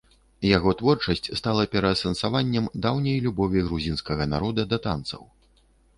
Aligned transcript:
Яго 0.57 0.71
творчасць 0.79 1.27
стала 1.39 1.65
пераасэнсаваннем 1.75 2.69
даўняй 2.85 3.17
любові 3.27 3.59
грузінскага 3.69 4.23
народа 4.33 4.61
да 4.73 4.77
танцаў. 4.87 5.23